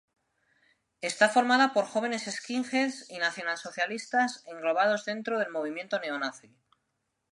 [1.01, 6.49] Está formada por jóvenes skinheads y nacional-socialistas englobados dentro del movimiento neonazi.